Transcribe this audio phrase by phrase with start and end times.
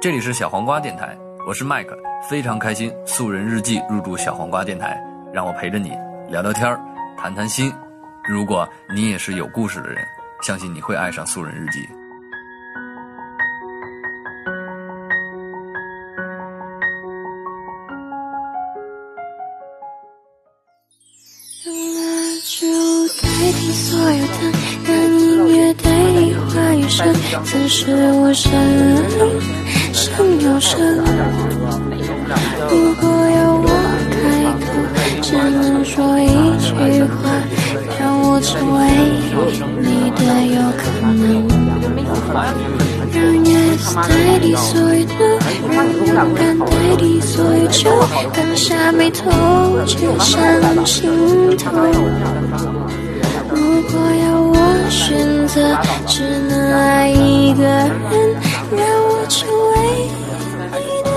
[0.00, 1.98] 这里是小黄瓜电台，我是麦克，
[2.30, 4.96] 非常开心素人日记入驻小黄瓜电台，
[5.32, 5.90] 让我陪着你
[6.30, 6.78] 聊聊天，
[7.16, 7.72] 谈谈心。
[8.22, 10.06] 如果你也是有故事的人，
[10.40, 11.80] 相信你会爱上素人日记。
[56.06, 57.90] 只能爱一个人，
[58.70, 59.76] 让我成为
[60.80, 61.08] 你的。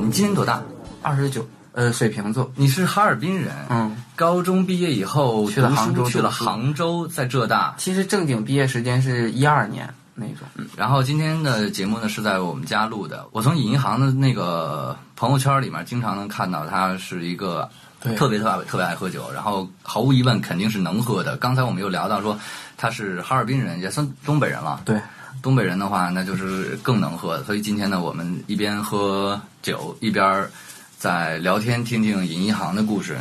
[0.00, 0.62] 你今年多大？
[1.02, 3.54] 二十九，呃，水瓶座，你是哈尔滨人。
[3.70, 7.74] 嗯，高中毕业以后去了杭州去了杭州，在浙大。
[7.78, 10.46] 其实正经毕业时间是一二年那种。
[10.76, 13.26] 然后今天的节目呢是在我们家录的。
[13.32, 21.36] 我从尹一航的那个朋友圈里面经常能看到他是一个对特别特别特别爱喝酒，然后毫无疑问肯定是能喝的。
[21.36, 22.38] 刚才我们又聊到说
[22.76, 24.80] 他是哈尔滨人，也算东北人了。
[24.84, 25.00] 对，
[25.42, 27.42] 东北人的话，那就是更能喝。
[27.44, 30.50] 所以今天呢，我们一边喝酒，一边儿
[30.98, 33.18] 在聊天，听听尹一航的故事。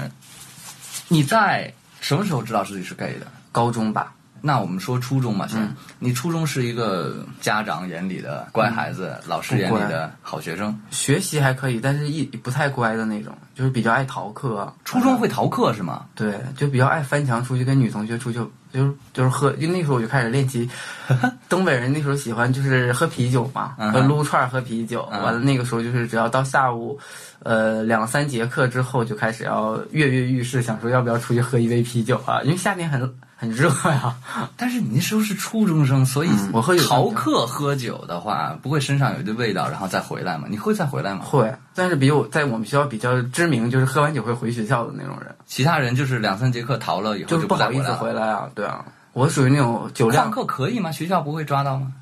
[1.08, 3.28] 你在什么时候知道自己是 gay 的？
[3.52, 5.62] 高中吧，那我们说初中嘛，先。
[5.62, 10.78] 嗯你初中是一个家长眼里的乖孩子，老师眼里的好学生。
[10.92, 14.74] 学习还可以，但是一不太乖的那种，就是比较爱逃课。
[14.86, 16.06] 初中会逃课是吗？
[16.16, 18.40] 对，就比较爱翻墙出去跟女同学出去，
[18.72, 20.70] 就是就是喝，就那时候我就开始练习。
[21.50, 23.76] 东北人那时候喜欢就是喝啤酒嘛，
[24.08, 25.06] 撸串儿喝啤酒。
[25.12, 26.98] 嗯完了那个时候就是只要到下午，
[27.44, 34.14] 呃两三节课之后就开始要跃跃欲试，想说要不要出去喝一杯啤酒啊，因为夏天很很热呀。
[34.58, 40.48] 但是你那时候是初中生，所以嗯我喝酒逃课喝酒的话，不会身上有一堆味道，然后再回来吗？
[40.50, 41.22] 你会再回来吗？
[41.24, 47.92] 会，但是比我在我们学校比较知名，就是喝完酒会回学校的那种人，其他人就是两三节课逃了以后就是不好意思。
[47.94, 48.50] 回来啊。
[48.54, 48.84] 对啊，
[49.14, 50.92] 我属于那种酒量旷，课可以吗？
[50.92, 51.94] 学校不会抓到吗？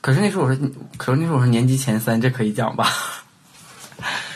[0.00, 0.60] 可是那时候我是，
[0.96, 2.88] 可是那时候我是年级前三，这可以讲吧？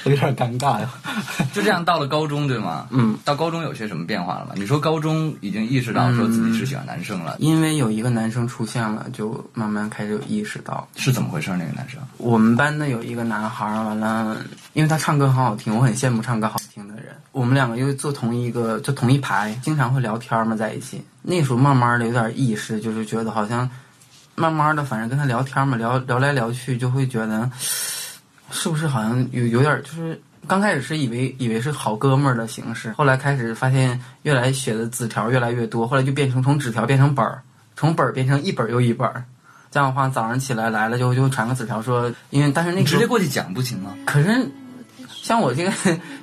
[0.07, 0.89] 我有点尴尬呀。
[1.53, 2.87] 就这样到了高中，对吗？
[2.91, 4.53] 嗯，到高中有些什么变化了吗？
[4.55, 11.51] 你说高中已经意识到说自己是喜欢男生了，因为有一个男生出现了，就慢慢开始有意识到，是怎么回事？
[11.53, 14.37] 那个男生我们班的有一个男孩儿，完了，
[14.75, 17.07] 因为他唱歌很好听，我很羡慕唱歌好听的人。
[17.33, 21.05] 我们两个又坐同一个，就同一排，经常会聊天嘛，在一起。
[21.23, 23.69] 那时候慢慢的有点意识，就是觉得好像，
[24.35, 27.51] 慢慢的，反正跟他聊天嘛，聊聊来聊去，就会觉得，
[28.51, 30.21] 是不是好像有有点就是。
[30.49, 37.43] 刚开始是以为以为是好哥们儿的形式，后来开始发现越来写的纸条越来越多，后来就变成从纸条变成本儿，
[37.75, 39.25] 从本儿变成一本儿又一本儿。
[39.73, 43.93] 这样的话，早上起来来了就就传个纸条说，因为但是那个直接过去讲不行吗？
[44.07, 44.49] 可是，
[45.09, 45.73] 像我这个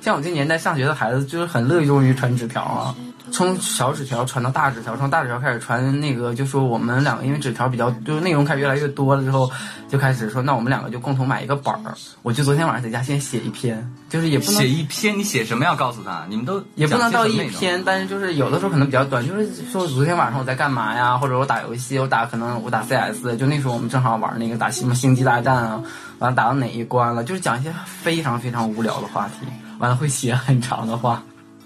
[0.00, 2.96] 像我这年代上学的孩子，就是很乐衷于传纸条啊，
[3.30, 9.50] 从小纸条传到大纸条，从大纸条开始传那个，就说我们两个因为纸条比较就是内容开始越来越多了之后，
[9.88, 11.94] 就开始说那我们两个就共同买一个本儿。
[12.22, 16.26] 我就昨天晚上在家先写一篇，就是也不能写一篇，你写什么要告诉他？
[16.28, 25.82] 你们都也不能到一篇，但是就是有的时候可能比较短，就是说昨天晚上我在干嘛呀，或者我打游戏，我打可能我打 CS，就那时候我们正好玩那个打什么星际大战啊，
[26.18, 29.46] 完了打到哪一关了，就是讲一些非常非常无聊的话题，
[29.78, 31.22] 完了会写很长的话，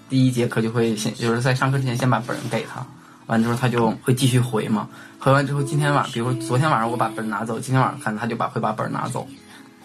[0.09, 2.85] 第一节课就会先就是在上课之前先把本儿给他，
[3.27, 4.89] 完之后他就会继续回嘛，
[5.19, 9.27] 回完之后今天晚比如说昨天晚上我把本儿拿走，今天晚上看他就把会把本儿拿走，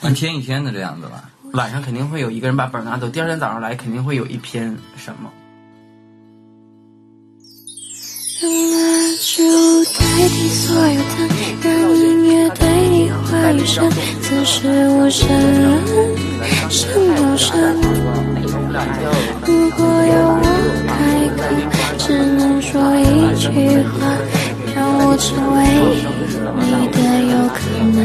[0.03, 1.31] 一天一天的这样子吧。
[1.53, 5.31] 晚上肯定会有一个人把本儿拿走，第二天早上来肯定会有一篇什么。
[8.43, 8.79] 用蜡
[9.21, 11.29] 烛代替所有灯，
[11.63, 12.49] 让音乐
[13.43, 13.91] 代替话语声。
[14.23, 15.29] 此时无声，
[16.71, 17.59] 声有声。
[19.47, 20.43] 如果要我
[20.87, 20.95] 开
[21.37, 21.43] 口，
[21.99, 23.03] 只能说一
[23.39, 23.45] 句
[23.93, 23.99] 话，
[24.75, 25.59] 让我成为
[26.61, 26.97] 你的
[27.31, 27.59] 有可
[27.93, 27.99] 能。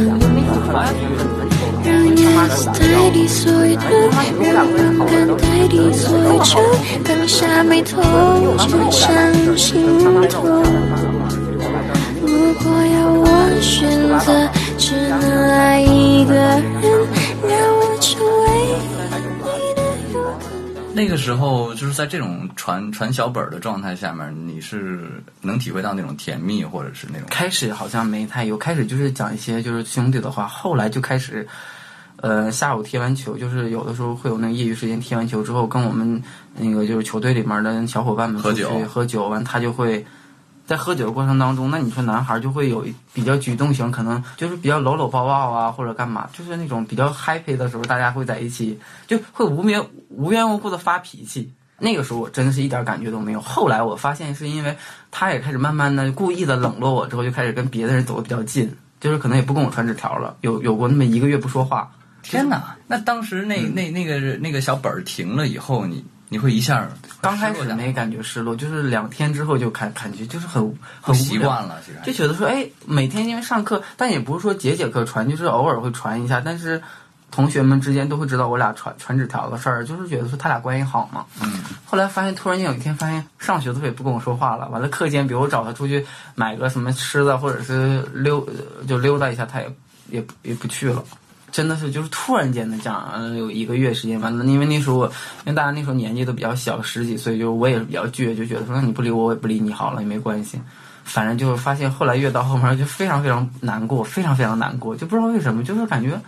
[1.82, 2.80] 让 yes 代
[3.14, 6.60] 替所有 no，让勇敢代替所有酒，
[7.04, 8.02] 放下眉头，
[8.58, 9.08] 就上
[9.58, 9.68] 心
[10.30, 10.36] 头。
[12.22, 13.26] 如果要我
[13.62, 13.90] 选
[14.20, 14.28] 择，
[14.80, 16.64] 只能爱一个人，
[17.44, 18.48] 让我成为
[18.88, 19.84] 你的
[20.14, 20.96] 有可能。
[20.96, 31.46] 那个时候就是在这种传传小本儿的状态下面，你是能体会到那种甜蜜，或者是那种开始好像没太有，开始就是讲一些就是兄弟的话，后来就开始，
[32.16, 36.24] 呃，下午踢完球，就是有的时候会有那个业余时间，踢完球之后跟我们
[36.58, 40.06] 那个就是球队里面的小伙伴们喝酒喝酒，完他就会。
[40.70, 51.52] 在喝酒的过程当中，那你说男孩就会有比较举动型，可能就是比较搂搂抱抱啊，或者干嘛，就是那种比较 happy 的时候，大家会在一起，就会无缘无缘无故的发脾气。
[51.80, 53.42] 那个时候我真的是一点感觉都没有。
[53.42, 54.78] 后来我发现是因为
[55.10, 61.90] 他也开始慢慢的故意的冷落我，之后就开始跟别的人走的比较近，就是可能也不跟我传纸条了，有有过那么一个月不说话。
[62.22, 62.76] 天哪！
[62.86, 66.88] 那当时那那那个那个小本儿停了以后，你你会一下
[67.22, 76.82] 刚开始没感觉失落，就是两天之后就感感觉就是很很习惯了，其实就觉得说，哎，每天因为上课，但也不是说节节课传，就是偶尔会传一下，但是
[77.32, 81.26] 同学们之间都会知道我俩传传纸条的事儿，就是觉得说他俩关系好嘛。
[81.42, 86.06] 嗯，后来发现，突然间有一天发现，上学的时候也不跟我说话了，完了课间，比如我找他出去
[86.36, 88.48] 买个什么吃的，或者是溜
[88.88, 89.76] 就溜达一下，他也
[90.10, 91.04] 也也不去了。
[91.52, 95.06] 真的是就是突然间的这样，嗯有一个月时间，完了，因为那时候我，
[95.46, 100.60] 因为大家那时候年纪都比较小，十几岁，就我也是比较倔，就觉得说那你不理我，我也不理你好了，也没关系。
[101.04, 106.20] 反正就是发现后来越到后面就非常非常难过，非常非常难过，就不知道为什么，就是感觉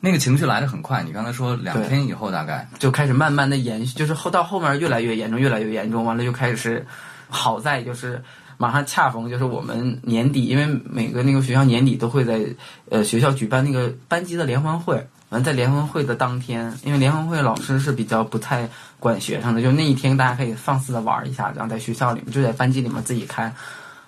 [0.00, 1.02] 那个情绪来的很快。
[1.02, 6.86] 你刚才说两天以后大概就开始慢慢的延续，就是后到后面越来越严重，越来越严重，完了就开始是，
[7.28, 8.22] 好在就是
[8.58, 12.44] 马上恰逢就是我们年底，因为每个那个学校年底都会在
[12.90, 18.68] 呃学校举办那个班级的联欢会，完在联欢会的当天，因为联欢会老师是比较不太
[18.98, 23.52] 管学生的，就那一天大家可以放肆的玩一下，然后在学校里面就在班级里面自己开，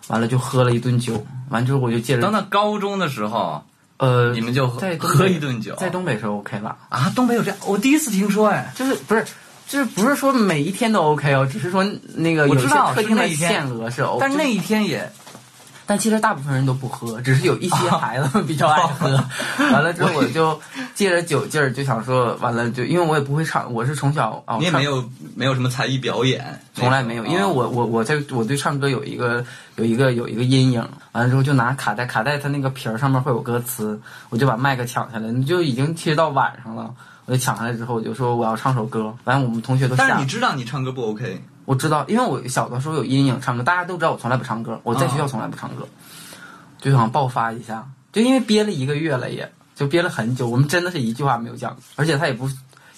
[0.08, 3.62] 完了就喝了一顿酒，完之后我就借着等到高中的时候，
[3.98, 6.76] 呃你们就喝在喝一顿酒， 在东北是 OK 了。
[6.88, 8.72] 啊，东北有这样，我第一次听说哎。
[8.74, 9.24] 就是不是，
[9.70, 11.86] 就是不是说每一天都 OK 哦，只是说
[12.16, 15.08] 那个有些我知道特定的限额是 OK，但是那一天也
[15.86, 19.08] 但其实大部分人都不喝，只是有一些孩子比较爱喝。
[19.72, 20.60] 完了之后我就
[20.92, 29.44] 借着酒劲儿就想说，完了就因为我也不会唱，我是从小啊，唱你也没有没有什么才艺表演，从来没有，因为我我我在我对唱歌有一个
[29.76, 30.80] 有一个有一个阴影，
[31.12, 34.00] 完了之后就拿卡带，卡带它那个皮儿上面会有歌词，
[34.30, 36.94] 我就把麦克抢下来，就已经其实到晚上了，
[37.30, 45.86] 我就抢下来之后我就说我要唱首歌，反正我们同学都吓了但是你知道你唱歌不 OK，我知道，因为我小的时候有阴影，唱歌，大家都知道我从来不唱歌，我在学校啊从来不唱歌，
[46.80, 52.48] 就想爆发一下，就因为憋了一个月了也，就憋了很久，我们真的是一句话没有讲，而且他也不，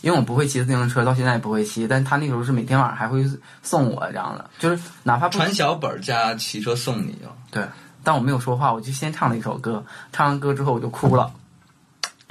[0.00, 3.22] 因为我不会骑自行车，到现在也不会骑，但他那时候是每天晚上还会
[3.62, 7.36] 送我这样的，就是哪怕不传小本儿加骑车送你哦。
[7.50, 7.62] 对，
[8.02, 11.30] 但我没有说话，我就先唱了一首歌，唱完歌之后我就哭了，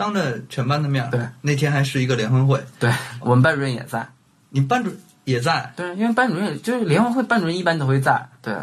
[0.02, 4.10] 当着全班的面，对，那天还是一个联欢会，对我们班主任也在，
[4.50, 4.92] 你班主
[5.26, 8.56] 也在，对，因为班主任就是联欢会班主任一般都会在，对，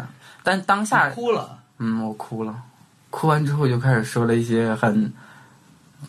[0.43, 2.53] 但当下哭了，嗯，我哭了，
[3.09, 5.13] 哭完之后就开始说了一些很，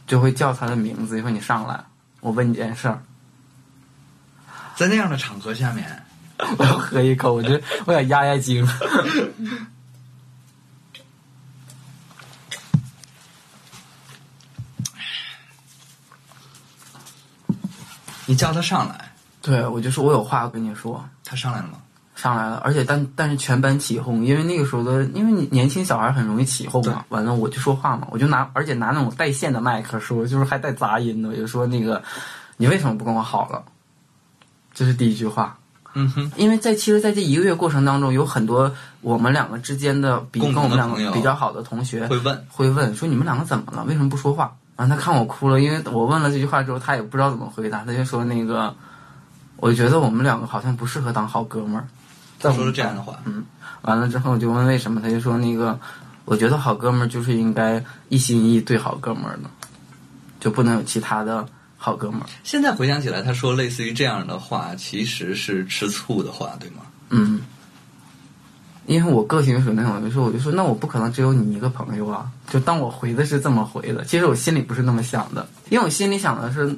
[0.05, 1.79] 就会叫他的名字，就说你上来，
[2.19, 2.99] 我问你件事儿，
[4.75, 6.03] 在那样的场合下面，
[6.59, 8.67] 我要喝一口，我觉得我想压压惊。
[18.31, 19.11] 你叫他上来，
[19.43, 21.79] 对，我就说我有话要跟你说，他上来了吗？
[22.15, 27.05] 上来了，而且但但是全班起哄，因为那个时候的，因为你年轻小孩很容易起哄嘛。
[27.09, 32.01] 完了我就说话嘛，我就拿，而且拿那种带线的麦克说，就是还带杂音的，我就说那个
[32.57, 33.65] 你为什么不跟我好了？
[34.73, 35.59] 这是第一句话。
[35.95, 43.83] 嗯哼，因为在其实，在这一个月过程当中，有很多我们两个之间的比跟我们两个比较好的同学会问，会问说你们两个怎么了？
[43.83, 44.55] 为什么不说话？
[44.81, 48.75] 然后他看我哭了，因为我问了这句话之后，他也不知道怎么回答，他就说那个，
[49.59, 51.87] 我觉得我们两个好像不适合当好哥们儿。
[52.39, 53.45] 他说了这样的话，嗯
[53.83, 55.79] 完了之后我就问为什么，他就说那个，
[56.25, 59.51] 我觉得好哥们儿就是应该一心一意对好哥们儿的，
[60.41, 61.47] 就不能有其他的
[61.77, 62.27] 好哥们儿。
[62.43, 66.77] 现在回想起来，他说类似于这样的话，其实是吃醋的话，对吗？
[67.11, 67.43] 嗯，
[68.91, 72.29] 因为我个性属于那种，就是我就说，那我不可能只有你一个朋友啊。
[72.51, 76.77] 就当我回的是这么回的，其实我心里不是那么想的，因为我心里想的是，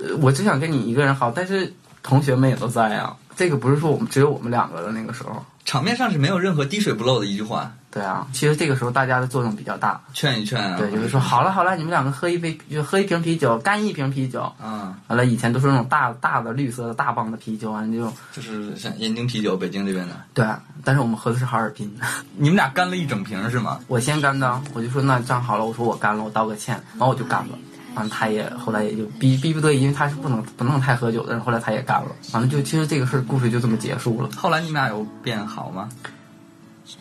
[0.00, 3.16] 呃我只想跟你一个人好，但是同学们也都在啊。
[3.36, 5.40] 这个不是说我们只有我们两个的那个时候。
[5.64, 10.00] 场面上是没有任何滴水不漏的一句话，对啊，其实这个时候大家的作用比较大。
[10.14, 14.40] 劝一劝啊，对，就是说好了好了，你们两个喝一杯，就喝一瓶啤酒，干一瓶啤酒。
[14.58, 21.94] 啊，完了，以前都是那种大大的绿色的大棒的啤酒，完了就就是像燕京啤酒，北京这边的，对，啊但是我们喝的是哈尔滨。
[22.38, 23.78] 你们俩干了一整瓶是吗？
[23.88, 27.58] 我先干的，我就说那这样好了，我说我干了，我道个歉，然后我就干了。
[27.94, 32.08] 完了他也后来也就逼逼不得已，因为他是不能不能太喝酒的人，后来他也干了。
[32.32, 34.30] 完了就其实这个事儿故事就这么结束了。
[34.34, 35.90] 后来你们俩有变好吗？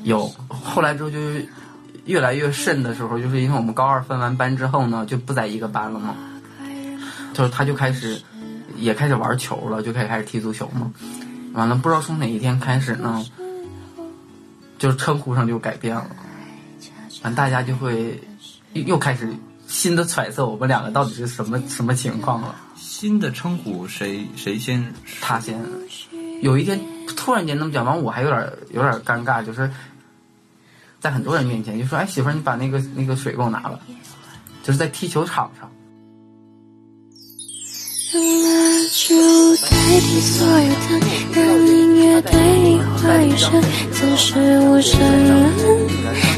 [0.04, 1.18] 有后来之后就
[2.06, 6.16] 越来越甚的时候，就是因为我们高二分完班之后呢，就不在一个班了嘛，
[7.34, 8.22] 就是他就开始
[8.78, 10.92] 也开始玩球了，就开始开始踢足球嘛。
[11.54, 13.26] 完了不知道从哪一天开始呢，
[14.80, 16.08] 就是称呼上就改变了，
[17.24, 18.20] 完大家就会
[18.74, 19.30] 又又开始
[19.68, 22.56] 新的揣测我们两个到底是什么什么情况了。
[22.76, 24.94] 新的称呼谁谁先？
[25.22, 25.60] 他先
[26.42, 26.80] 有一天
[27.16, 29.70] 突然间那么讲完，我还有点有点尴尬，就是
[31.00, 33.80] 在很多人面前就说：“哎，媳妇儿，你把那个那个水给我拿了。”
[34.64, 35.72] 就是在踢球场上，
[38.14, 38.50] 用蜡
[38.92, 39.70] 烛代
[40.00, 41.00] 替所有灯，
[41.34, 45.00] 让音乐代替话语声，此时无声，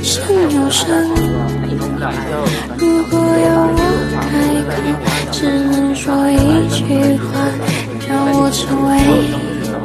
[0.03, 0.15] 声
[0.51, 0.87] 有声。
[2.77, 3.77] 如果要我
[4.21, 4.31] 开
[4.69, 4.71] 口，
[5.31, 7.31] 只能说一句话，
[8.07, 8.91] 让我成为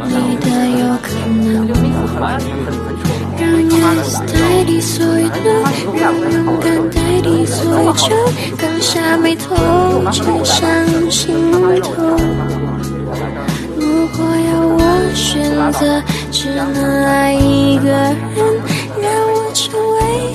[0.09, 0.47] 你的
[0.79, 1.09] 有可
[1.43, 1.69] 能。
[3.39, 5.39] 让 yes 代替所有的，
[6.01, 8.09] 让勇敢代替所有酒，
[8.59, 9.55] 刚下眉头，
[10.11, 12.19] 接上心头。
[13.77, 14.81] 如果要我
[15.15, 18.17] 选择，只能爱一个人，
[19.01, 19.99] 让我成为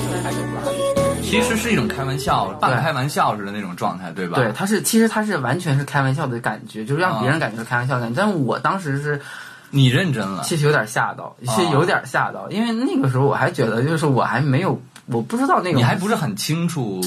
[0.94, 1.02] 的。
[1.22, 4.36] 其实是一种开玩笑，半开玩笑似的那种状态，对吧？
[4.36, 8.16] 对，他是其实他是完全是开玩笑的感觉，就是让别人感觉是开玩笑的感觉。
[8.16, 9.20] 但我当时是
[9.74, 10.42] 你认真了。
[10.44, 17.00] 其实有点吓到，其实有点吓到，因为那个时候我还觉得就是我还没有，我不知道那个，你还不是很清楚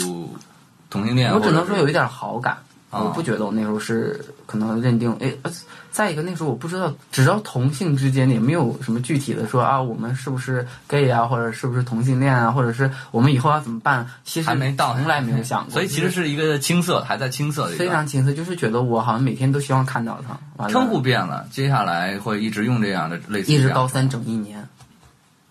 [0.90, 2.58] 同性恋，我只能说有一点好感。
[2.90, 5.52] 啊我不觉得我那时候是可能认定，哎，呃
[5.92, 14.08] 再一个那时候我不知道，只知道同性之间也没有什么具体的说啊，我们是不是 gay 啊，或者是不是同性恋啊，或者是我们以后要怎么办？
[14.24, 20.68] 其实还没到，从来没有想过， 所以其实是一个青涩，还在青涩的非常青涩，就是觉得我好像每天都希望看到他。
[20.70, 24.66] 称呼变了，接下来会一直用这样的类似于一直高三整一年，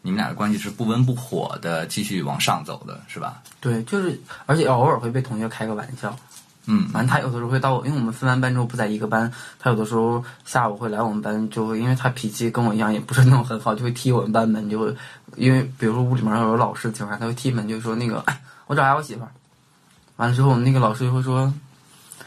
[0.00, 3.42] 你们俩的关系是不温不火的，继续往上走的，是吧？
[3.60, 6.16] 对，就是而且偶尔会被同学开个玩笑。
[6.66, 14.94] 嗯，反正他有的时候会到我，因为我们分完班之后不在一个班，他有的时候下午会来我们班，就会因为他脾气跟我一样，也不是那种很好，就会踢我们班门，就会
[15.36, 19.30] 因为比如说屋里面要有老师的情况下，他会踢门，就说那个哎我找下我媳妇儿。
[20.16, 21.52] 完了之后，我们那个老师就会说，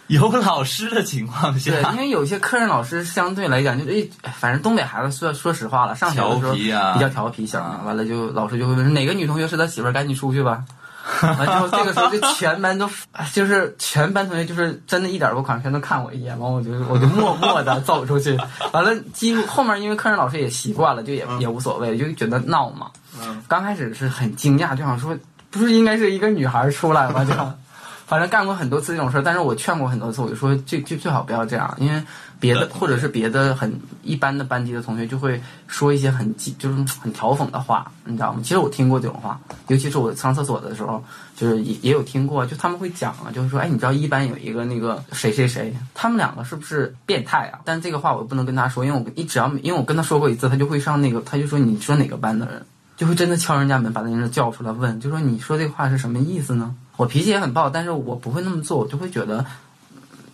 [0.08, 6.70] 有老师的情况下对，因，为有些客人老师相对来讲，就是哎，反正东北孩子说说实话了，上学的时候比
[7.00, 10.64] 较调皮型，啊完了就老师就会问哪个女同学是他媳妇儿，赶紧出去吧。
[11.22, 18.38] 完之后，这个时候就全班都，哎就是全班同学就是真的一点不款，全都看我一眼，完我就我就默 默的走出去。
[18.72, 22.88] 完了，几乎后面因为课上老师也习惯了，就也、也无所谓，就觉得闹嘛。
[23.22, 25.18] 嗯刚开始是很惊讶，就想说，
[25.50, 27.26] 不是应该是一个女孩出来吗？
[27.26, 27.34] 就，
[28.10, 32.04] 反正干过很多次这种事儿，但是我劝过很多次，我就说最最最好不要这样，因为
[32.40, 38.40] 别的或者是别的很一般的班级的同学就会说一些很讥就是很嘲讽的话，你知道吗？
[38.42, 41.04] 其实我听过这种话，尤其是我上厕所的时候，
[41.36, 47.60] 就是也也有听过，就他们会讲啊，就是说，哎，你知道一班有一个那个谁谁谁，他们两个是不是变态啊？
[47.64, 52.66] 但这个话我不能跟他说，因为我一只要因为我跟他说过一次，他就会上那个，他就说你说哪个班的人。
[52.98, 56.76] 就会真的敲人家门，把那人叫出来问，就说你说这话是什么意思呢？
[57.00, 59.46] 我脾气也很暴，但是我不会那么做，我就会觉得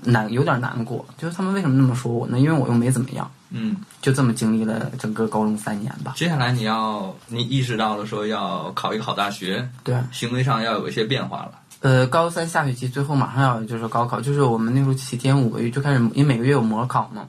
[0.02, 1.06] 难，有点难过。
[1.16, 2.40] 就是他们为什么那么说我呢？
[2.40, 6.14] 因为我又没怎么样，嗯，就这么经历了整个高中三年吧。
[6.16, 11.52] 接下来你要你意识到了说要考一个好大学，对，行为上要有一些变化了。
[11.82, 17.28] 呃，高三下学期最后马上要就是高考，就是我们那时候七天五个月就开始，因为每个月有模考嘛。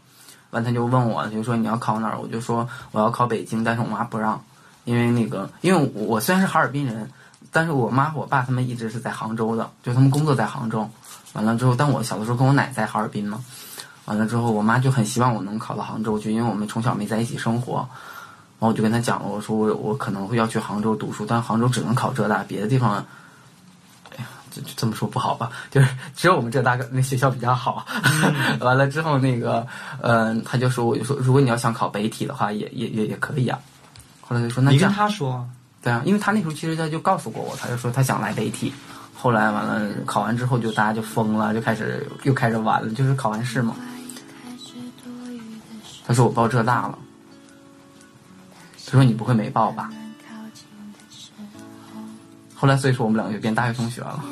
[0.51, 2.19] 完他就问我，就说你要考哪儿？
[2.19, 4.43] 我就说我要考北京，但是我妈不让，
[4.85, 7.11] 因为那个，因为我我虽然是哈尔滨人，
[7.57, 10.87] 但是我妈和我爸他们一直是在杭州的，就他们工作在杭州。
[11.33, 13.43] 完了之后，但我小的时候跟我奶在哈尔滨嘛，
[14.05, 17.77] 完了之后，我妈就很希望我能考到杭州去，因为我们从小没在一起生活。
[18.59, 23.03] 然后我就跟她讲了，我说我我可能会要去杭州读书，但杭州只能考浙大，别的地方
[24.11, 27.87] 哎呀这这么说不好吧，就是只有我们浙大那学校比较好。
[28.61, 29.67] 完了之后，那个，
[30.03, 33.59] 嗯、他就说，我就说，如果你要想考北体的话，也也也也可以啊。
[34.21, 35.49] 后来就说，那你跟这样，他说，
[35.87, 38.73] 对啊，因为他那时候其实他就告诉过我，他就说他想来北体。
[39.15, 43.77] 后来完了，考完之后就大家就疯了，就开始又开始玩了，就是考完试嘛。
[46.05, 46.99] 他说我报浙大了，
[48.85, 49.89] 他说你不会没报吧？
[52.57, 54.25] 后来所以说我们两个就变大学同学了。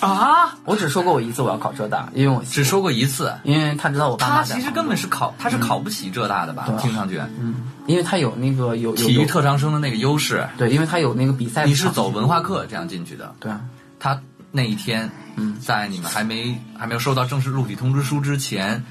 [0.00, 3.32] 啊，我只说过我一次我要考浙大，因为我只说过一次。
[3.44, 6.68] 因为他知道我爸他妈他其实根本是考，他是考不起浙大的吧？
[6.80, 7.54] 听上去，嗯，
[7.86, 10.48] 因为他有那个有有体育特长生的那个优势。
[10.56, 11.64] 对，因为他有那个比赛。
[11.66, 13.60] 你是走文化课这样进去的，对啊，
[13.98, 18.82] 他那一天，嗯在你们还没还没有收到正式录取通知书之前，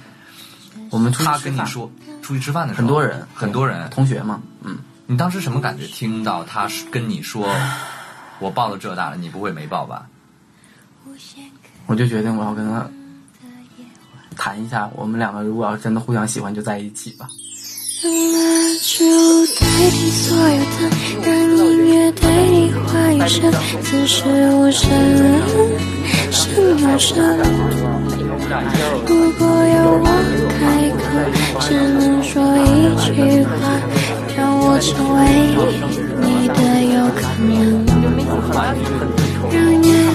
[0.92, 5.88] 我们出去他跟你说出去吃饭的时候，很多人，很多人，同学嘛，嗯，你当时什么感觉？
[5.88, 7.50] 听到他跟你说
[8.40, 10.06] 我报了浙大了，你不会没报吧？
[11.88, 12.88] 我就决定我要跟他
[14.36, 17.28] 谈一下，我们两个如果要真的互相喜欢，就在一起吧。
[18.02, 18.40] 让蜡
[18.82, 19.04] 烛
[19.60, 20.44] 代替所有
[20.78, 20.90] 灯，
[21.22, 23.52] 让音乐代替话语声，
[23.84, 24.90] 此时无声，
[26.32, 27.10] 声有声。
[29.06, 30.06] 如果要我
[30.60, 30.62] 开
[30.96, 31.02] 口，
[31.60, 32.70] 只能说一
[33.04, 33.52] 句话，
[34.38, 35.20] 让我成为
[36.22, 36.60] 你的
[36.94, 37.50] 有可能。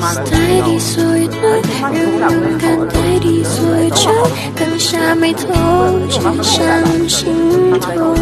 [0.04, 1.34] 让 yes 代替所有的，
[1.80, 4.10] 让勇敢代替所有酒，
[4.54, 5.46] 放下眉头，
[6.10, 7.32] 只想心
[7.80, 8.14] 痛。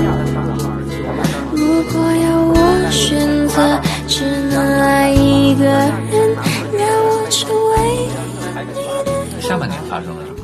[1.53, 2.57] 如果要我
[2.89, 6.37] 选择，只能爱一个人，
[6.73, 9.41] 让我成为你的。
[9.41, 10.42] 下半年发生了什么？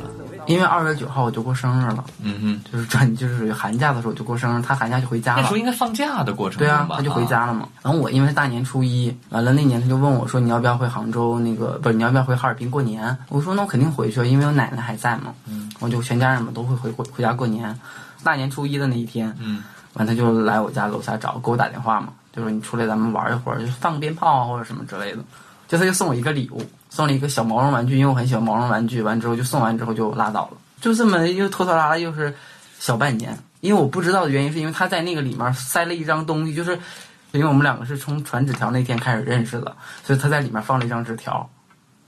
[0.49, 5.57] 因为二月九号我就过生日了，嗯哼，就是转就是属于寒假的时候就过生日，他寒假就回家了那时候。
[5.57, 7.69] 应该放假的过程对啊，他就回家了嘛。
[7.83, 11.37] 然后我因为大年初一，完了那年他就问我说：“你要不要回杭州？
[11.39, 17.79] 那个不是你要不要回哈尔滨过年？”我说：“那我肯定回去，因为我奶奶还在嘛。”嗯，我就全家人嘛都会回回回家过年。
[18.23, 19.63] 大年初一的那一天，嗯，
[19.93, 25.23] 完他就来我家楼下找，给我打电话嘛，就说你出来咱们玩一会儿，就放个鞭炮啊或者什么之类的。
[25.67, 29.01] 就他就送我一个礼物，送了一个小毛绒玩具，因为我很喜欢毛绒玩具。
[29.01, 32.35] 完之后就送完之后就拉倒了，就这么又拖拖拉拉又是
[32.79, 33.37] 小半年。
[33.61, 36.79] 因为我不知道的原因是因为他在那个里面塞了一张东西，就是
[37.31, 41.49] 因为我们两个是从传纸条那天开始认识的，所以他在里面放了一张纸条。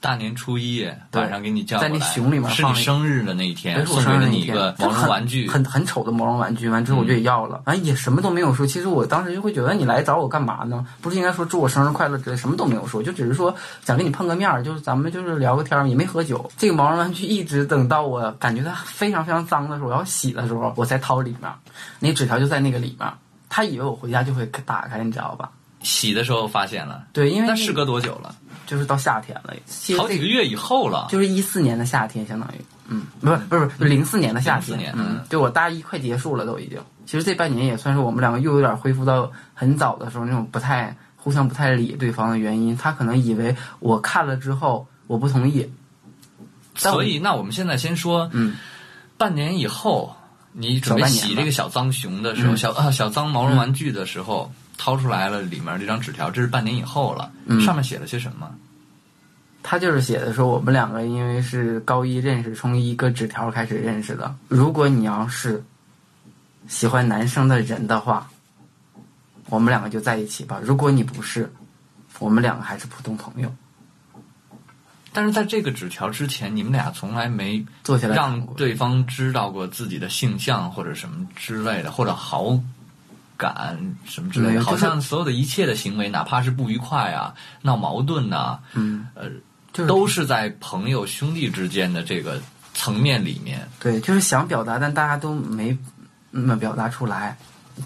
[0.01, 6.67] 大年初一晚上给你叫过来，在那熊里面是你生日的那一天，送给了你一个毛绒玩具，很很很丑的毛绒玩具。
[6.67, 8.65] 完之后我就也要了，完、也什么都没有说。
[8.65, 10.83] 其实我当时就会觉得你来找我干嘛呢？
[11.01, 13.55] 不是应该说祝我生日快乐之类，什么都没有说，就只是说
[13.85, 16.49] 想跟你碰个面儿，就是咱们就是聊个天儿，也没喝酒。
[16.57, 21.51] 这个毛绒玩具一直等到我感觉它非常非常脏的时候，我要洗的时候，我才掏里面，
[21.99, 23.07] 那纸条就在那个里面。
[23.53, 25.51] 他以为我回家就会打开，你知道吧？
[25.83, 27.05] 洗的时候发现了。
[27.13, 28.35] 对，因为那事隔多久了？
[28.67, 29.53] 就是到夏天了，
[29.97, 31.07] 好几个月以后了。
[31.09, 36.79] 就是一四年的夏天，相当于，嗯，不是不是不是零四年的夏天，04年嗯对，我大一快结束了都已经。
[37.05, 42.77] 其实这半年也算是我们两个又有点恢复到很早的时候那种不太互相不太理对方的原因。
[42.77, 45.69] 他可能以为我看了之后我不同意，
[46.75, 48.55] 所以，那我们现在先说，嗯，
[49.17, 50.15] 半年以后，
[50.53, 58.49] 你准备洗这个小脏熊的时候，嗯小啊小脏毛绒玩具的时候，掏出来了里面这张纸条，这是半年以后了，嗯上面写了些什么？
[59.63, 64.35] 他就是写的说我们两个因为是高一认识，从一个纸条开始认识的。
[64.47, 65.63] 如果你要是
[66.67, 68.27] 喜欢男生的人的话，
[69.49, 70.59] 我们两个就在一起吧。
[70.63, 71.51] 如果你不是，
[72.17, 73.53] 我们两个还是普通朋友。
[75.13, 82.57] 但是在这个纸条之前，你们俩从来没坐下来让对方知道过自己的性向或者什么之类的，或者好
[83.41, 89.23] 感什么之类的，好像所有的一切的行为，哪怕是不愉快啊、闹矛盾呐、嗯，呃，
[89.73, 92.39] 就是都是在朋友兄弟之间的这个
[92.75, 93.67] 层面里面。
[93.79, 95.75] 对，就是想表达，但大家都没
[96.29, 97.35] 那么表达出来。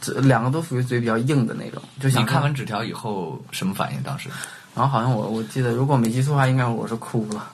[0.02, 4.04] 这两个都属于嘴比较硬的那种，就想你看完纸条以后什么反应？
[4.04, 4.28] 当时
[4.76, 7.48] 然后好像我我记得，如果我没记错的话，应该我是哭了。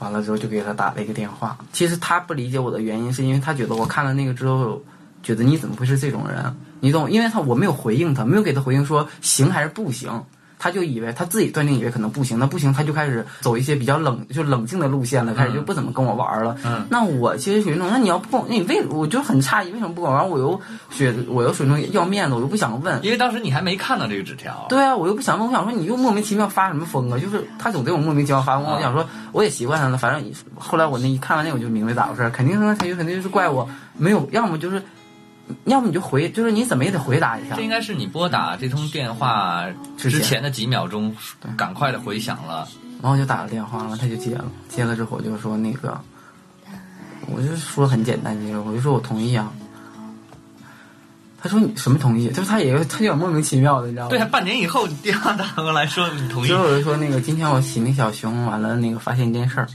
[0.00, 1.56] 完了之后就给他打了一个电话。
[1.72, 4.82] 其实他不理解我的原因，是因为他觉得我看了那个之后，
[5.22, 6.56] 觉得你怎么会是这种人？
[6.84, 7.10] 你懂？
[7.10, 10.22] 因为他我没有回应他，没有给他回应说行还是不行，
[10.58, 16.56] 他就以为他自己断定以为可能不行，那不行他就开始走一些比较冷就冷静的路线了，开始就不怎么跟我玩了。
[16.64, 20.28] 嗯那我其实属于那种，那你要不跟我，那你为我就很诧异，为什么不跟我玩？
[20.28, 23.02] 我又觉得我又属于那种要面子，我又不想问。
[23.02, 27.18] 因为当时你还没看到这个纸条，对啊，我又不想问，我想说你又莫名其妙发什么疯啊？
[27.18, 29.98] 就是他总对我莫名其妙发疯，啊我想说我也习惯他了。
[29.98, 34.82] 反正后来我那一看完那我就明白咋回事，肯定是他就肯定就是怪我没有，要么就是，
[35.64, 37.62] 要么你就回，就是你怎么也得回答一下这。
[37.62, 41.14] 应该是你拨打这通电话之前的几秒钟，
[41.56, 42.66] 赶快的回响了。
[43.02, 46.00] 然后我就打了电话了，他就接了，接了之后我就说那个，
[47.26, 49.52] 我就说很简单，就是我就说我同意啊。
[51.42, 52.30] 他说你什么同意？
[52.30, 54.08] 就是他也他有点莫名其妙的，你知道吗？
[54.08, 59.68] 对啊，半年以后你电话打过来说你同意所以我就说那个今天我洗那小熊，完了那个发现一件事儿，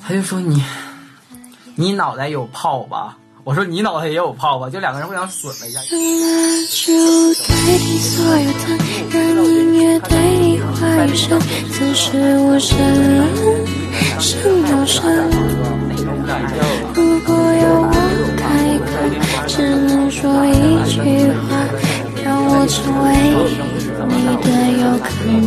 [0.00, 0.62] 他就说你
[1.78, 3.18] 你脑袋有泡吧？
[3.44, 4.70] 我说你脑袋也有泡吧？
[4.70, 5.78] 就两个人互相损了一下。
[5.90, 6.26] 让蜡
[6.70, 6.90] 烛
[7.34, 8.78] 代替所有灯，
[9.10, 10.08] 让音乐代
[10.40, 11.38] 替话语声，
[11.70, 12.78] 此时无声，
[14.18, 15.04] 声有声。
[16.94, 17.92] 如果要我
[18.38, 21.50] 开口，只能说一句话，
[22.26, 23.06] 让我成为
[24.10, 24.12] 你
[24.42, 24.46] 的
[24.82, 25.06] 有可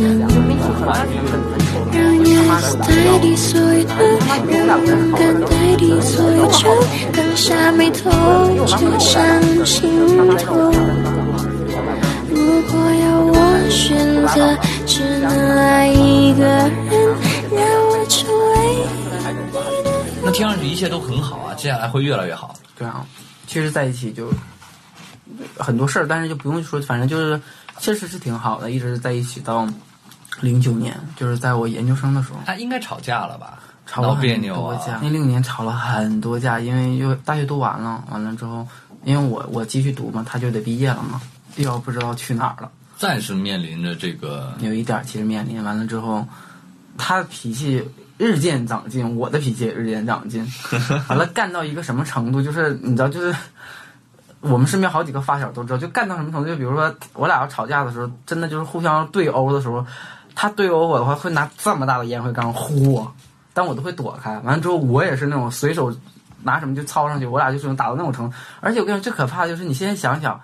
[1.92, 2.88] 让 yes 代
[3.20, 3.92] 替所有的，
[4.66, 6.64] 让勇敢代替所有就
[7.12, 8.08] 放下眉头，
[8.66, 9.20] 就上
[9.66, 9.90] 心
[10.38, 10.72] 头。
[12.30, 13.36] 如果要我
[13.68, 13.84] 选
[14.28, 16.72] 择，只能爱一个人，
[17.52, 18.80] 让我成为你
[19.52, 19.60] 的。
[20.24, 22.54] 那听上去一切都很好啊，接下来会越来越好。
[22.78, 23.04] 对啊，
[23.46, 24.32] 其实在一起就
[25.58, 27.40] 很多事儿，但是就不用说，反正就是
[27.78, 29.68] 确实是挺好的，一直在一起到
[30.40, 32.38] 零九年，就是在我研究生的时候。
[32.46, 33.58] 他应该吵架了吧？
[33.86, 34.40] 吵了很。
[34.40, 38.66] 多架，那六年吵了很多架，因为又大学读完了，完了之后，
[39.04, 41.20] 因为我我继续读嘛，他就得毕业了嘛，
[41.56, 46.24] 又不知道去哪儿了，暂时面临着这个，有一点儿其实面临完了之后，
[46.96, 47.82] 他的脾气
[48.16, 50.46] 日渐长进，我的脾气也日渐长进，
[51.08, 53.34] 完了干到一个什么程度，就是你知道，就是
[54.40, 59.86] 我们身边好几个发小都知道，就干到什么程度，就比如说我俩要吵架的时候，真的就是互相对殴的时候，
[60.34, 63.12] 他对殴我的话，会拿这么大的烟灰缸呼我，
[63.52, 64.38] 但我都会躲开。
[64.38, 65.94] 完了之后，我也是那种随手
[66.42, 68.36] 拿什么就抄上去，我俩就是能打到那种程度。
[68.60, 70.40] 而且我跟你说，最可怕的就是你现在想想，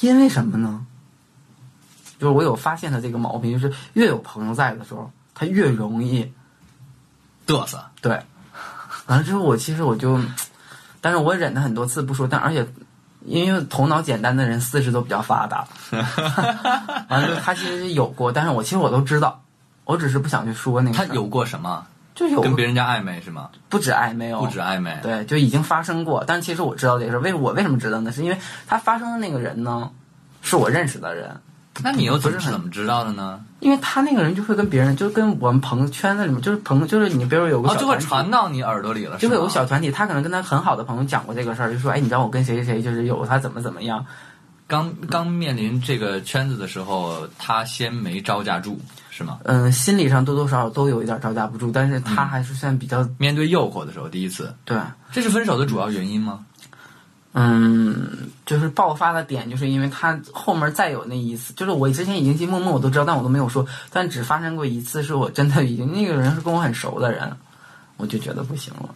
[0.00, 0.84] 因为什么呢？
[2.18, 6.32] 就是我有发现他这个毛病，就是越有朋友在的时候，他越容易
[7.46, 7.80] 嘚瑟。
[8.00, 8.20] 对。
[9.06, 10.20] 完了之后，我其实我就，
[11.00, 12.66] 但是我忍了很多次不说，但而且
[13.28, 15.66] 因为头脑简单的人四肢都比较发达，
[17.08, 19.42] 完了之后他其实有过，但是我其实我都知道，
[19.84, 20.96] 我只是不想去说那个。
[20.96, 21.86] 他有过什么？
[22.14, 23.48] 就有跟别人家暧昧是吗？
[23.68, 24.98] 不止暧昧哦，不止暧昧。
[25.02, 26.24] 对，就已经发生过。
[26.26, 28.10] 但其实我知道这个事儿，为我为什么知道呢？
[28.10, 28.36] 是因为
[28.66, 29.90] 他发生的那个人呢，
[30.42, 31.40] 是我认识的人。
[31.82, 33.40] 那你又不是很怎么知道的呢？
[33.60, 44.04] 因为他那个人就会跟别人，就跟我们朋友圈子里面，就是朋友，就是你比如有个哦，就会传到你耳朵里了，就会有个小团体，他可能跟他很好的朋友讲过这个事儿，就说，哎，你知道我跟谁谁谁就是有他怎么怎么样，
[44.66, 48.78] 刚刚面临这个圈子的时候，他先没招架住，
[49.10, 49.38] 是吗？
[49.44, 54.78] 嗯，心理上多多少少都有一点招架不住，但是他还是算比较、面对诱惑的时候，第一次，对，
[55.10, 56.40] 这是分手的主要原因吗？
[56.40, 56.44] 嗯，
[58.46, 67.30] 就是爆发的点，就是因为他后面再有那一次，就是我之前已经进默默我都知道，但我都没有说，但只发生过一次，是我真的已经那个人是跟我很熟的人，
[67.98, 68.94] 我就觉得不行了。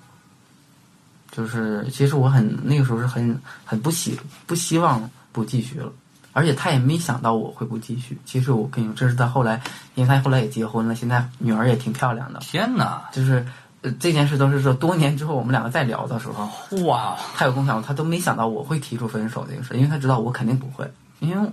[1.30, 5.92] 就是其实我很那个时候是很很不希不希望不继续了，
[6.32, 8.18] 而且他也没想到我会不继续。
[8.24, 9.60] 其实我跟你说，这是他后来，
[9.94, 13.04] 因为他后来也结婚了，现在女儿也挺漂亮的，天哪！
[13.12, 13.46] 就是。
[13.82, 16.48] 呃，这件事都是说多年之后我们两个再聊的时候，
[16.86, 21.50] 哇，他有跟我讲，他都没想到我会提出分手这个事，因为他知道我肯定不会，因为，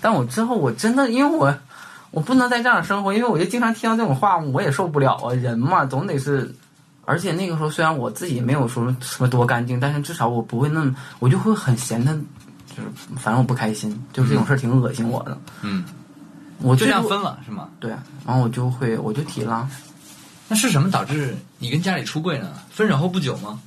[0.00, 1.52] 但我之后我真的，因为我
[2.12, 6.54] 我不能再这样生活，因为我就经常听到这种话，我也受不了啊，人嘛总得是，
[7.04, 15.84] 而且那个时候虽然我自己没有说什么多干净，但是至少我不会那么，我就会很嫌他，就是反正我不开心，就是这种事儿挺恶心我的，嗯，
[16.62, 17.68] 我就这样分了是吗？
[17.80, 17.90] 对，
[18.24, 19.68] 然后我就会我就提了。
[20.48, 22.52] 那是什么导致你跟家里出柜呢？
[22.70, 23.60] 分手后不久吗？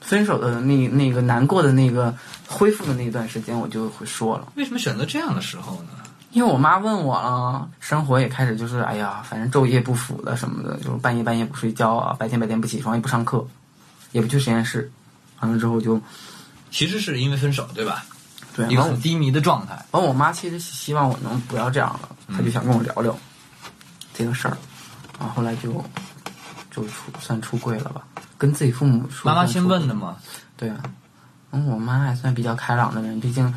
[0.00, 2.14] 分手的那那个难过的那个
[2.46, 4.52] 恢复的那一段时间，我就会说了。
[4.54, 5.90] 为什么选择这样的时候呢？
[6.30, 13.46] 因为我妈问我了，生活也开始就是，哎呀，反正昼夜不符的什么的，就是半夜半夜不睡觉啊，白天白天不起床，也不上课，
[14.12, 14.90] 也不去实验室，
[15.40, 16.00] 完了之后就，
[16.70, 18.04] 其实是因为分手，对吧？
[18.56, 19.84] 对，一个很低迷的状态。
[19.92, 23.16] 完我妈其实希望我能不要这样了，她就想跟我聊聊
[24.12, 24.56] 这个事儿，
[25.18, 25.72] 然后后来就
[26.74, 28.02] 就出算出柜了吧，
[28.36, 29.30] 跟自己父母说。
[29.30, 30.16] 妈妈先问的嘛？
[30.56, 30.82] 对啊，
[31.52, 33.54] 嗯，我妈还算比较开朗的人，毕竟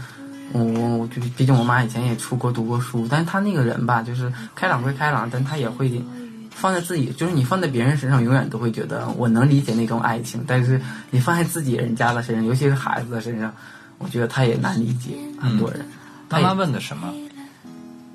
[0.52, 6.00] 我我我就毕竟我妈以前也出国读过书，但是她那个人吧，就是开朗归开朗，但她也会
[6.52, 13.52] 放在自己，就是你放在别人身上，永远都会觉得我能理解那种爱情，但是你放在自己人家的身上，尤其是孩子的身上，
[13.98, 15.84] 我觉得她也难理解很多人。
[16.30, 17.12] 妈妈问的什么？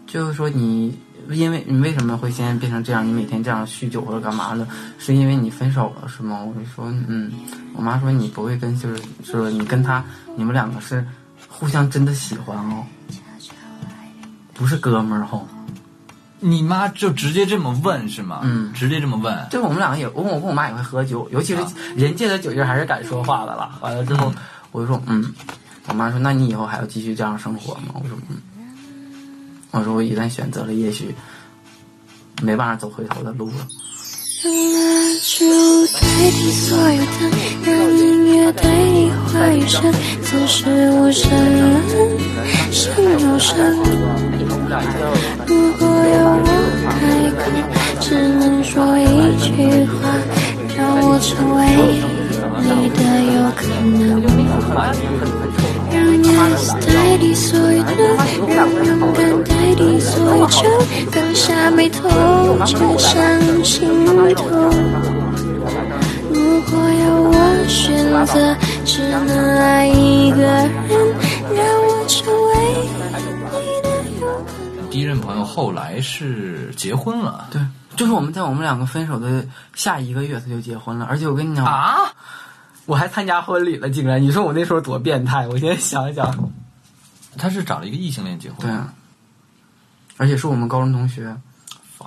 [0.06, 0.98] 就是说你
[1.30, 3.06] 因为你为什么会现在变成这样？
[3.06, 4.66] 你每天这样酗酒或者干嘛的？
[4.98, 6.42] 是因为你分手了是吗？
[6.42, 7.32] 我就说嗯，
[7.74, 10.04] 我妈说你不会跟就是说你跟他
[10.36, 11.04] 你们两个是
[11.48, 12.84] 互相真的喜欢哦，
[14.54, 15.46] 不是哥们儿哦。
[16.44, 18.40] 你妈就直接这么问是吗？
[18.42, 19.46] 嗯直接这么问。
[19.48, 23.78] 就我们两个也，我我跟我妈也会喝酒，尤其是啊人借的酒劲还是敢说话的了。
[23.80, 24.34] 完了之后，
[24.72, 25.32] 我就说嗯，
[25.86, 27.94] 我妈说那你以后还要继续这样生活吗？
[27.94, 28.36] 我说嗯，
[29.72, 31.14] 我说我一旦选择了，也许
[32.42, 33.66] 没办法走回头的路了。
[34.44, 34.78] 用蜡
[35.22, 35.98] 烛代
[36.30, 37.08] 替所有的，
[37.64, 39.90] 让音乐代替话语声，
[40.22, 41.30] 此时无声，
[42.70, 43.56] 声有声。
[45.46, 46.46] 如果要我
[46.90, 47.00] 开
[47.38, 47.40] 口，
[48.00, 49.02] 只能说一
[49.40, 49.48] 句
[49.86, 50.00] 话，
[50.76, 51.60] 让我成为
[52.60, 53.00] 你的
[53.32, 53.62] 有可
[53.96, 55.40] 能。
[56.42, 56.48] 如
[66.62, 67.30] 果要我
[67.68, 70.70] 选择，只能爱一个人，
[71.54, 72.50] 让我成为
[73.52, 73.86] 你的
[74.20, 74.22] 有。
[74.90, 77.60] 第一任朋友后来是结婚了对，
[77.96, 82.12] 就是我们在我们两个分手的下一个月他就结婚了，而且我跟你讲，啊？
[82.86, 84.20] 我还参加婚礼了，竟然！
[84.20, 85.46] 你说我那时候多变态？
[85.46, 86.52] 我现在想一想，
[87.38, 88.92] 他是找了一个异性恋结婚，对啊，
[90.16, 91.36] 而且是我们高中同学，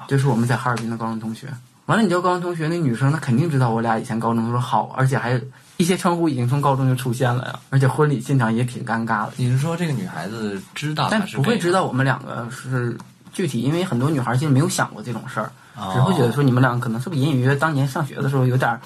[0.07, 1.47] 就是我们在哈尔滨的高中同学。
[1.85, 5.39] 完了，你知道高中同学那女生，她肯定知道我俩以前高中的时候好，而且还有
[5.77, 7.59] 一些称呼已经从高中就出现了呀。
[7.69, 12.97] 而且婚礼现场也挺尴尬的，你是说这个女孩子知道但不会知道我们两个是
[13.31, 18.81] 具体，因为很多女孩其实没有想过这种事儿，哦只会觉得说你们两个可能是不是隐隐约约当年上学的时候有点儿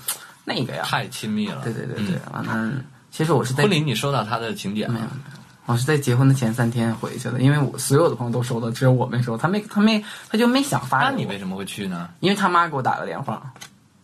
[0.49, 0.83] 那个呀？
[0.83, 1.61] 太亲密了。
[1.63, 2.73] 对对对对嗯，完了，
[3.11, 5.11] 其实我是在婚礼你收到他的请柬没有吗？
[5.65, 9.37] 我是在结婚的前三天回去的，因为我所有的朋友都收了，只有我没收。
[9.37, 11.11] 他没，他没，他就没想发那。
[11.11, 12.09] 你为什么会去呢？
[12.21, 13.53] 因为他妈给我打个电话，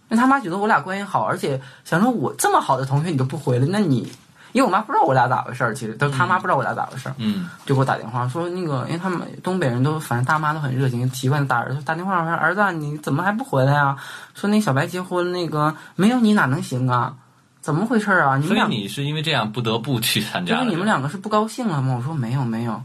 [0.10, 4.12] 因为他妈觉得我俩关系好，而且想说我这么好的同学你都不回了，那你，
[4.56, 13.98] 因为我妈不知道我俩咋回事儿，其实都他妈不知道我俩咋回事儿，嗯，就给我打电话说那个，因为他们东北人都反正大妈都很热情，习惯大儿子打电话说儿子啊你怎么还不回来呀？
[14.34, 17.16] 说那小白结婚那个没有你哪能行啊？
[17.60, 18.38] 怎么回事儿啊？
[18.38, 20.60] 你们俩所以你是因为这样不得不去参加的。
[20.62, 21.96] 就是你们两个是不高兴了吗？
[21.98, 22.82] 我说没有没有。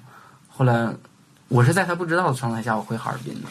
[0.49, 0.89] 后来
[1.47, 3.49] 我是在他不知道的状态下我回哈尔滨的，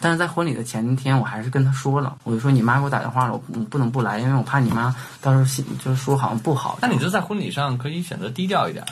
[0.00, 6.78] 但是在婚礼的前一天我还是跟他说了，我就说你妈给我打电话了，我不不能不来，因为我怕你妈到时候心就是说好像不好。
[6.80, 8.84] 那你就在婚礼上可以选择低调一点。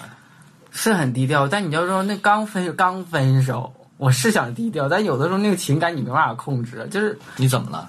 [0.70, 7.88] 是很低调，但你要说那刚分刚分手，我是想低调，但有的时候那个情感你没办法控制，就是你怎么了？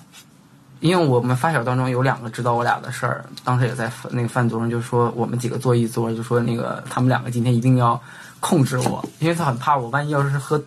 [0.80, 8.02] 因为我们发小当中有两个知道我俩的事儿，当时也在那个饭桌上就说我们几个坐一桌，就说那个他们两个今天一定要
[8.40, 10.60] 控制我，因为他很怕我万一要是喝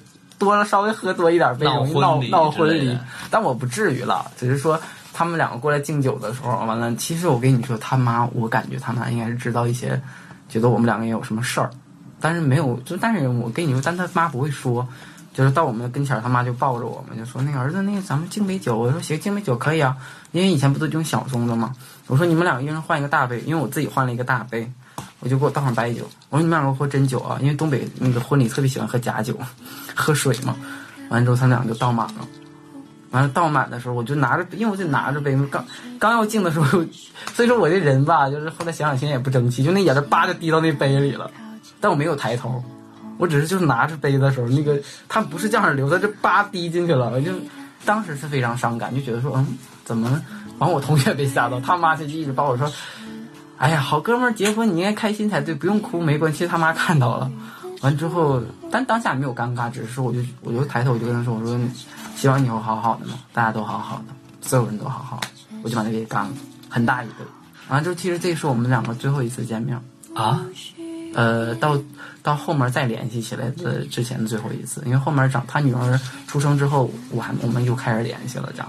[0.42, 2.98] 多了稍微喝多一点杯，闹容易闹闹婚礼。
[3.30, 4.80] 但我不至于了，只是说
[5.12, 10.00] 他们两个过来敬酒的时候，完了，其实我跟你说，他妈，我感觉他妈应该是知道一些，
[10.48, 11.70] 觉得我们两个也有什么事儿，
[12.20, 14.86] 但是没有，就但是我跟你说，但他妈不会说。
[15.34, 18.76] 就是到我们跟前儿，他妈就抱着我们，就说那个儿子，那个咱们敬杯酒。
[18.76, 19.96] 我说行，敬杯酒可以啊，
[20.32, 21.74] 因为以前不都用小盅的吗？
[22.06, 24.70] 我说你们两个一人换一个大杯，因为我自己换了一个大杯，
[25.22, 26.02] 我就给我倒上白酒。
[26.28, 29.34] 我说你们两个喝真酒啊，因为东北那个婚礼特别喜欢喝假酒，
[29.94, 30.56] 喝水嘛。
[31.08, 32.26] 完了之后，他们俩就倒满了。
[33.10, 35.64] 完了倒满的时候，我就拿着，因为我就拿着杯，刚
[35.98, 36.82] 刚要敬的时候，
[37.34, 41.30] 所以说我这人吧，就是后来想想，现在也不争气，就那眼泪叭就滴到那杯里了，
[41.78, 42.64] 但我没有抬头，
[43.18, 47.30] 我只是就是拿着杯的时候，那个它不是这样流的，这叭滴进去了，我就
[47.84, 49.46] 当时是非常伤感，就觉得说，嗯，
[49.84, 50.20] 怎么？
[50.58, 52.72] 完我同学被吓到，他妈就一直抱我说，
[53.62, 56.38] 哎呀，好哥们儿结婚你应该开心才对，不用哭，没关系。
[56.38, 57.30] 其实他妈看到了，
[57.82, 61.56] 完之后，但当下没有尴尬，只是说我就我就抬头我就跟他说，我说
[62.16, 64.04] 希望你以后好好的嘛，大家都好好的，
[64.40, 65.28] 所有人都好好的，
[65.62, 66.30] 我就把他给干了，
[66.68, 67.14] 很大一个。
[67.68, 69.80] 完了之后，其实这是我们两个最后一次见面。
[70.12, 70.44] 啊？
[71.14, 71.78] 呃，到
[72.20, 78.68] 到后面再联系起来的之前的最后一次，因为后面长他女儿出生之后，我还我们又开始联系了，这样。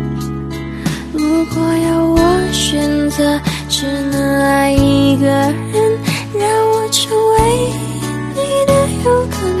[1.31, 2.17] 如果要我
[2.51, 3.39] 选择，
[3.69, 5.97] 只能爱一个人，
[6.37, 7.37] 让我成为
[8.35, 8.73] 你的
[9.05, 9.60] 有可能。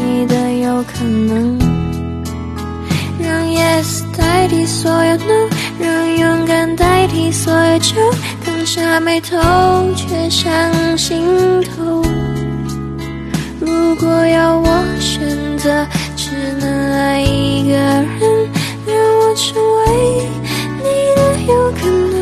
[0.00, 0.34] 你的
[0.64, 1.58] 有可能。
[3.18, 7.94] 让 yes 代替所有 no，让勇敢代替所有酒，
[8.40, 9.36] 放下眉头，
[9.94, 10.50] 却上
[10.96, 12.02] 心头。
[13.60, 15.20] 如果要我选
[15.58, 15.86] 择，
[16.16, 18.06] 只能爱一个人，
[18.86, 19.84] 让我成为
[20.78, 20.84] 你
[21.14, 21.18] 的
[21.52, 22.19] 有可能。